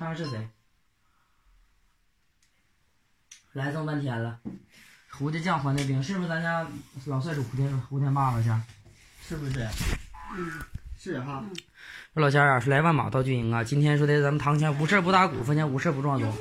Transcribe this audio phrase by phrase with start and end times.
[0.00, 0.48] 看看是谁。
[3.52, 4.38] 来这么半天了，
[5.10, 6.66] 胡家将还的兵，是不是咱家
[7.04, 8.62] 老帅主胡天胡天霸老乡？
[9.28, 9.68] 是不是？
[10.34, 10.52] 嗯，
[10.98, 11.44] 是哈。
[12.14, 13.62] 说老乡啊，是来万马到军营啊。
[13.62, 16.34] 今天说的咱们堂前无事不打鼓，坟前无事不撞钟。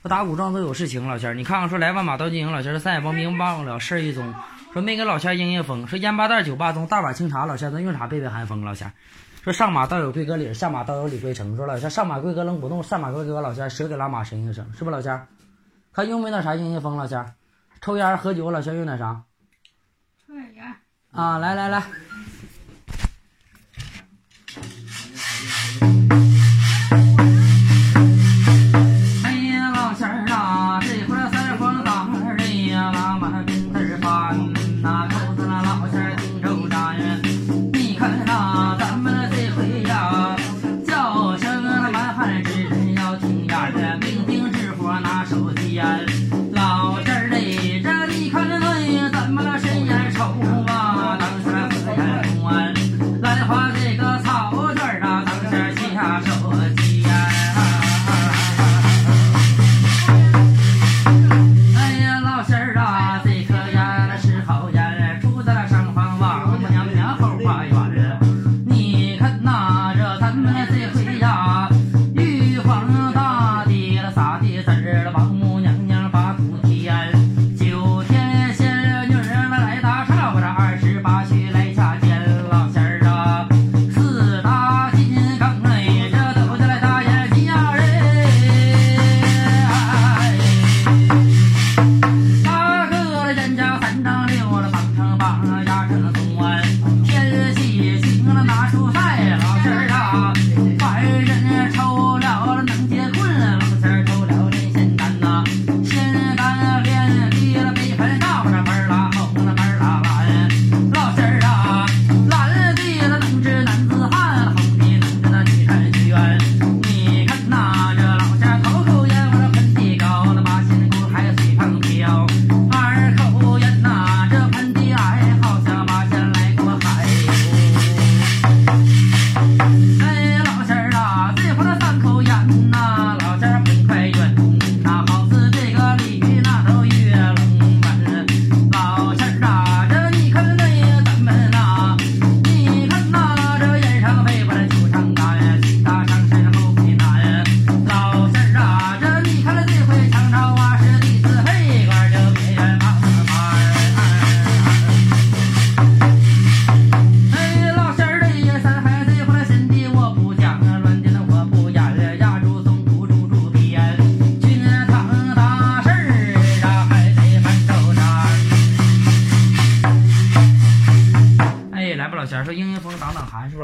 [0.00, 4.34] 不打鼓撞钟有事情，老乡你看看说来万马到军营，老乡这三眼帮兵忘了事儿一宗，
[4.72, 8.64] 说没给老乡迎迎风，说烟八袋酒八盅，大碗清茶，老乡咱用啥背背寒风？
[8.64, 8.90] 老乡
[9.44, 11.54] 说上马倒有贵哥礼，下马倒有李贵成。
[11.54, 15.26] 说老乡上马贵哥扔不动，下马贵哥老乡蛇给拉马神一声，是不老乡？
[15.92, 17.30] 看用没那啥迎迎风，老乡
[17.82, 19.22] 抽烟喝酒，老乡用点啥？
[20.26, 20.64] 抽点烟
[21.10, 21.82] 啊，来来来。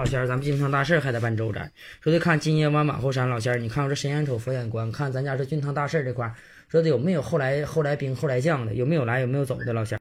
[0.00, 0.26] 老仙儿？
[0.26, 1.70] 咱们京堂大事还得办周展。
[2.00, 6.32] 说的看今夜晚马后山，老仙儿，你看我这神眼瞅佛眼观，看咱家这军堂大事这块，
[6.70, 9.86] 说的有没有后来后来兵后来将的，有没有来有没有走的，老仙儿。